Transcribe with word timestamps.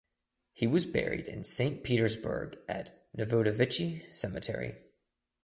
He 0.53 0.65
was 0.65 0.87
buried 0.87 1.27
in 1.27 1.43
Saint 1.43 1.83
Petersburg 1.83 2.57
at 2.67 3.07
the 3.13 3.23
Novodevichy 3.23 3.99
Cemetery. 3.99 4.73